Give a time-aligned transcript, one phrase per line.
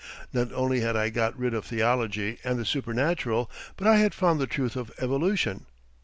[0.33, 4.39] Not only had I got rid of theology and the supernatural, but I had found
[4.41, 5.67] the truth of evolution.